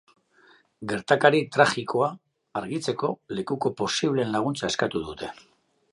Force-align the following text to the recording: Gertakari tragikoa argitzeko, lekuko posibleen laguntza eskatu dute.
Gertakari 0.91 1.41
tragikoa 1.57 2.09
argitzeko, 2.61 3.11
lekuko 3.41 3.73
posibleen 3.83 4.37
laguntza 4.37 4.71
eskatu 4.75 5.05
dute. 5.11 5.35